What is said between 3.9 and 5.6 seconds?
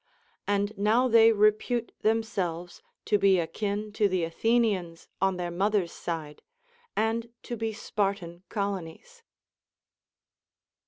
to the Athenians on their